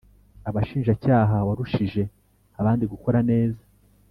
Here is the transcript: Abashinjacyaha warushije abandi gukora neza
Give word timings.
Abashinjacyaha 0.49 1.35
warushije 1.47 2.01
abandi 2.59 2.83
gukora 2.91 3.19
neza 3.29 3.63